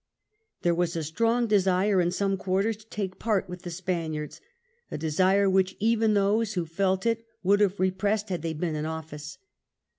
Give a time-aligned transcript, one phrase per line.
[0.63, 4.41] There was a strong desire in some quarters to take part with the Spaniards,
[4.89, 8.73] a desire which even those ♦who felt it would have re pressed had they been
[8.75, 9.37] in office.